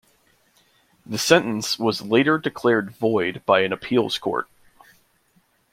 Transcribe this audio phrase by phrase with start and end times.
[1.05, 4.47] The sentence was later declared void by an appeals court.